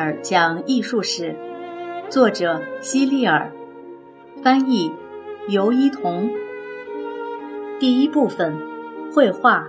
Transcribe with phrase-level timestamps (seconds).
[0.00, 1.36] 尔讲艺术史，
[2.08, 3.52] 作者希利尔，
[4.42, 4.90] 翻译
[5.48, 6.30] 尤一彤。
[7.78, 8.56] 第一部分，
[9.12, 9.68] 绘画。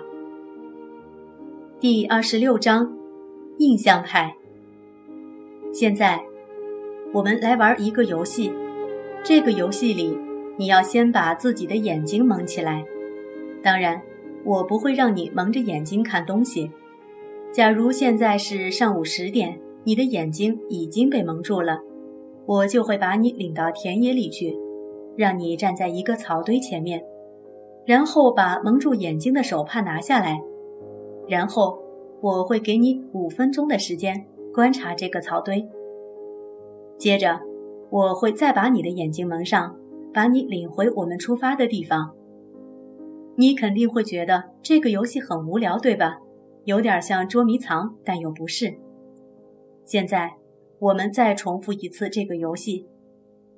[1.81, 2.89] 第二十六章，
[3.57, 4.33] 印象派。
[5.73, 6.21] 现在，
[7.11, 8.53] 我们来玩一个游戏。
[9.25, 10.17] 这个游戏里，
[10.55, 12.85] 你要先把自己的眼睛蒙起来。
[13.61, 14.01] 当然，
[14.45, 16.71] 我不会让你蒙着眼睛看东西。
[17.51, 21.79] 假如现在是上午十点，你的眼睛已经被蒙住了，
[22.45, 24.57] 我就会把你领到田野里去，
[25.15, 27.03] 让你站在一个草堆前面，
[27.85, 30.41] 然后把蒙住眼睛的手帕拿下来，
[31.27, 31.79] 然后
[32.21, 35.67] 我会给你五分钟的时间观察这个草堆。
[36.97, 37.39] 接着，
[37.89, 39.75] 我会再把你的眼睛蒙上，
[40.13, 42.13] 把你领回我们出发的地方。
[43.35, 46.19] 你肯定会觉得这个游戏很无聊，对吧？
[46.65, 48.71] 有点像捉迷藏，但又不是。
[49.85, 50.31] 现在
[50.79, 52.87] 我们再重复一次这个游戏。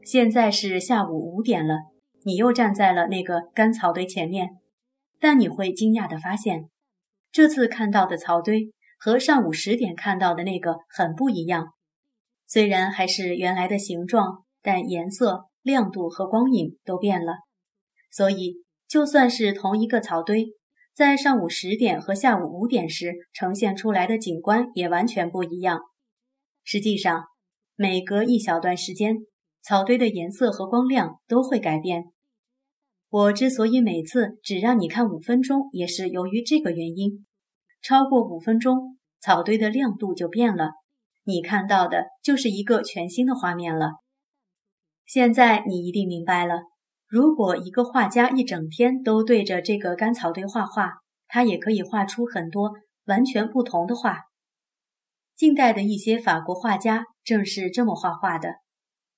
[0.04, 1.76] 现在是下午五点了，
[2.24, 4.50] 你又站在了那个干草堆前面，
[5.20, 6.70] 但你会惊讶地发现，
[7.32, 11.74] 这次看到的草堆和上午十点看到的那个很不一样。
[12.46, 17.38] 虽然还是原来的形状，但颜色、亮度和光影都变了。
[18.12, 20.48] 所以，就算是同一个草堆。
[20.94, 25.80] 在上午十点和下午五点时呈现出来的景观也完全不一样。
[26.64, 27.26] 实际上，
[27.76, 29.18] 每隔一小段时间，
[29.62, 32.06] 草堆的颜色和光亮都会改变。
[33.10, 37.26] 我之所以每次只让你看五分钟，也是由于这个原因。
[37.82, 40.72] 超过五分钟，草堆的亮度就变了，
[41.26, 43.92] 你看到的就是一个全新的画面了。
[45.06, 46.62] 现在你一定明白了。
[47.08, 50.94] 如果一个画家一整天都对着这个干草堆画画，
[51.28, 52.72] 他也可以画出很多
[53.06, 54.22] 完全不同的画。
[55.36, 58.56] 近代的一些法国画家正是这么画画的。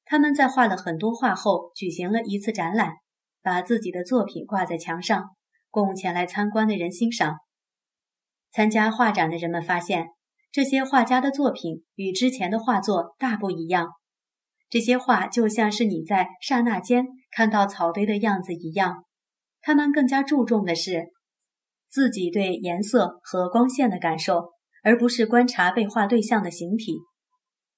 [0.05, 2.93] 他们在画了很多画后，举行了一次展览，
[3.41, 5.31] 把自己的作品挂在墙上，
[5.69, 7.37] 供前来参观的人欣赏。
[8.51, 10.07] 参加画展的人们发现，
[10.51, 13.89] 这些画家的作品与之前的画作大不一样。
[14.69, 19.03] 这些画就像是你在刹那间看到草堆的样子一样，
[19.61, 21.11] 他们更加注重的是
[21.89, 24.53] 自己对颜色和光线的感受，
[24.85, 26.99] 而不是观察被画对象的形体。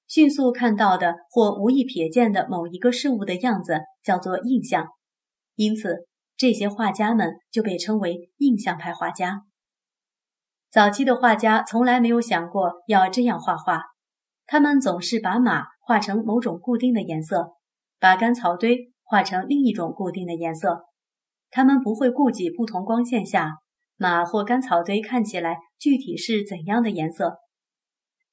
[0.08, 4.86] 迅速看到的或无意瞥见的某一个事物的样子叫做印象，
[5.56, 9.42] 因此这些画家们就被称为印象派画家。
[10.70, 13.82] 早期的画家从来没有想过要这样画画，
[14.46, 15.66] 他们总是把马。
[15.88, 17.54] 画成某种固定的颜色，
[17.98, 20.84] 把干草堆画成另一种固定的颜色。
[21.50, 23.60] 他们不会顾及不同光线下
[23.96, 27.38] 马或干草堆看起来具体是怎样的颜色。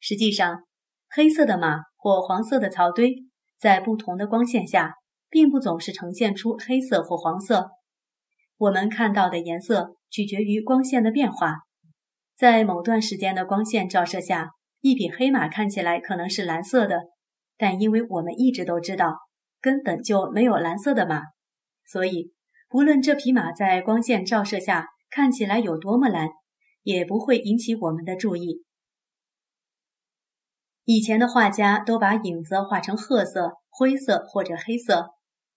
[0.00, 0.64] 实际上，
[1.08, 3.14] 黑色的马或黄色的草堆
[3.58, 4.94] 在不同的光线下，
[5.30, 7.70] 并不总是呈现出黑色或黄色。
[8.56, 11.56] 我们看到的颜色取决于光线的变化。
[12.36, 14.50] 在某段时间的光线照射下，
[14.80, 17.04] 一匹黑马看起来可能是蓝色的。
[17.56, 19.16] 但因为我们一直都知道，
[19.60, 21.22] 根本就没有蓝色的马，
[21.86, 22.32] 所以
[22.68, 26.28] 不论这匹马在光线照射下看起来有多么蓝，
[26.84, 28.62] 也不会引起我们的注意。
[30.84, 35.08] 以前的画家都把影子画成褐色、灰色或者黑色，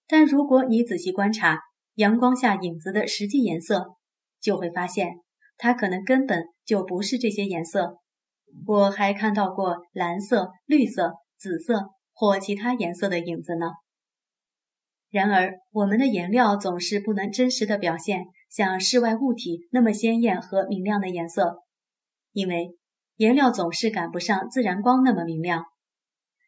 [0.08, 1.60] 但如果你仔细观察
[1.94, 3.94] 阳光下影子的实际颜色，
[4.42, 5.22] 就会发现
[5.58, 8.00] 它可能根本就不是这些颜色。
[8.66, 11.14] 我还看到过蓝色、绿色。
[11.40, 13.68] 紫色或其他颜色的影子呢？
[15.12, 18.26] 然而，我们的颜料总是不能真实的表现
[18.58, 21.60] 像室外物体那么鲜艳和明亮的颜色，
[22.32, 22.76] 因为
[23.18, 25.66] 颜料总是赶不上自然光那么明亮。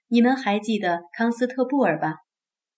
[0.07, 2.15] 你们还记得康斯特布尔吧？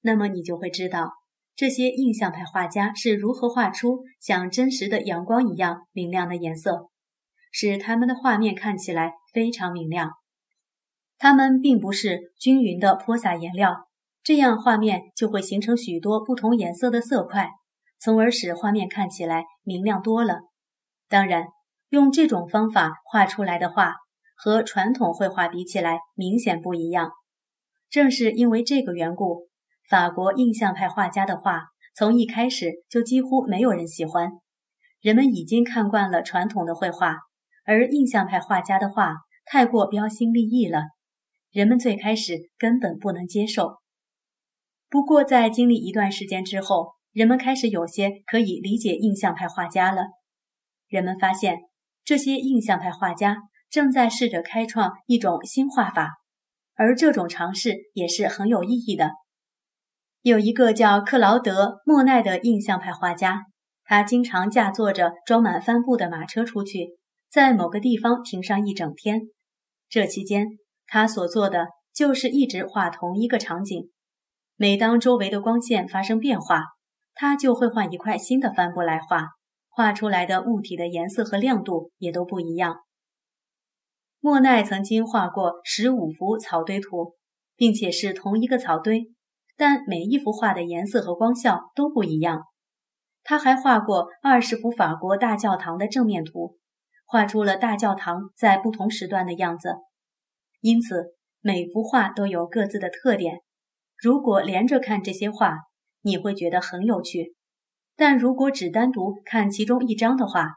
[0.02, 1.12] 那么你就会知道
[1.56, 6.90] 这些印象派画家是如何画出像真实的阳光一样明亮的颜色，
[7.54, 10.12] 使他们的画面看起来非常明亮。
[11.18, 13.88] 他们并不是均匀地泼洒颜料，
[14.22, 17.50] 这样画面就会形成许多不同颜色的色块，
[18.02, 20.40] 从而使画面看起来明亮多了。
[21.08, 21.46] 当然，
[21.90, 23.94] 用这种方法画出来的画
[24.36, 27.12] 和传统绘画比起来明显不一样。
[27.90, 29.50] 正是因为这个缘故，
[29.88, 31.66] 法国印象派画家的画
[31.96, 34.32] 从一开始就几乎没有人喜欢。
[35.00, 37.18] 人们已经看惯了传统的绘画，
[37.66, 39.14] 而印象派画家的画
[39.46, 40.86] 太过标新立异了。
[41.52, 43.80] 人们最开始根本不能接受，
[44.90, 50.04] 不过在经历一段时间之后，人们开始有些可以理解印象派画家了。
[50.88, 51.58] 人们发现，
[52.04, 53.38] 这些印象派画家
[53.70, 56.10] 正在试着开创一种新画法，
[56.76, 59.12] 而这种尝试也是很有意义的。
[60.22, 63.42] 有一个叫克劳德·莫奈的印象派画家，
[63.84, 66.98] 他经常驾坐着装满帆布的马车出去，
[67.30, 69.22] 在某个地方停上一整天。
[69.90, 70.48] 这期间，
[70.88, 73.90] 他所做的就是一直画同一个场景。
[74.56, 76.64] 每当周围的光线发生变化，
[77.14, 79.28] 他就会换一块新的帆布来画，
[79.70, 82.78] 画出来的物体的颜色和亮度也都不一样。
[84.20, 87.16] 莫奈曾经画过十五幅草堆图，
[87.56, 89.12] 并且是同一个草堆，
[89.58, 92.44] 但每一幅画的颜色和光效都不一样。
[93.24, 96.58] 他还画过二十幅法国大教堂的正面图，
[97.06, 99.76] 画出了大教堂在不同时段的样子。
[100.60, 103.42] 因此，每幅画都有各自的特点。
[103.98, 105.58] 如果连着看这些画，
[106.02, 107.34] 你会觉得很有趣；
[107.96, 110.48] 但如果只单独看其中一张的话，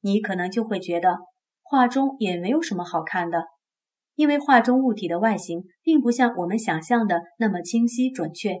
[0.00, 1.18] 你可能就会觉得。
[1.64, 3.44] 画中也没有什么好看的，
[4.14, 8.58] 因为画中物体的外形并不像我们想象的那么清晰准确。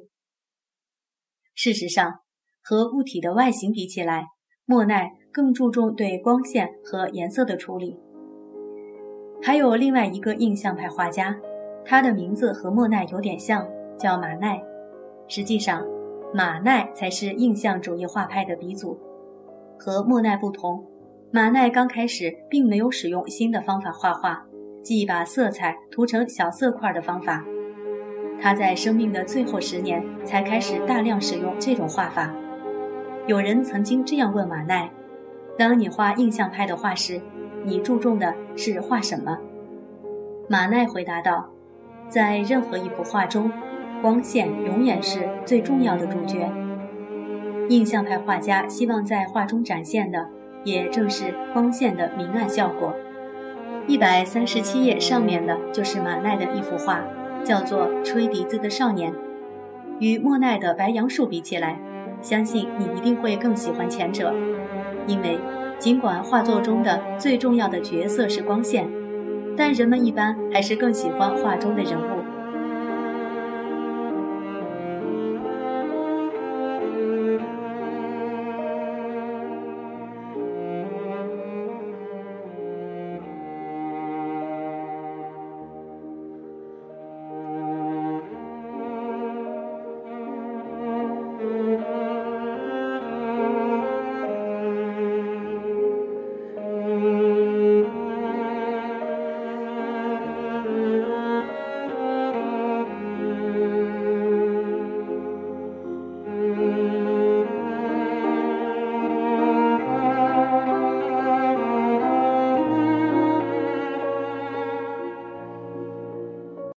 [1.54, 2.20] 事实上，
[2.62, 4.28] 和物体的外形比起来，
[4.64, 7.98] 莫奈更注重对光线和颜色的处理。
[9.42, 11.38] 还有另外一个印象派画家，
[11.84, 13.68] 他的名字和莫奈有点像，
[13.98, 14.58] 叫马奈。
[15.28, 15.84] 实际上，
[16.34, 18.98] 马奈才是印象主义画派的鼻祖。
[19.78, 20.84] 和莫奈不同。
[21.34, 24.44] 马奈刚开始并没有使用新的方法画画，
[24.82, 27.42] 即把色彩涂成小色块的方法。
[28.38, 32.34] 他在生命的最后十年才开始大量使用这种画法。
[33.26, 34.90] 有人曾经这样问马奈
[35.56, 37.20] ：“当你画印象派的画时，
[37.64, 39.38] 你注重的是画什么？”
[40.50, 41.48] 马奈回答道
[42.10, 43.50] ：“在任何一幅画中，
[44.02, 46.50] 光线永远是最重要的主角。
[47.68, 50.28] 印象派画家希望在画中展现的。”
[50.64, 52.94] 也正是光线的明暗效果。
[53.88, 57.00] 一百三十七页上面的就是马奈的一幅画，
[57.42, 59.10] 叫做《吹笛子的少年》。
[59.98, 61.80] 与莫奈的《白杨树》比起来，
[62.20, 64.32] 相信你一定会更喜欢前者，
[65.08, 65.36] 因为
[65.80, 68.88] 尽管画作中的最重要的角色是光线，
[69.56, 72.21] 但人们一般还是更喜欢画中的人物。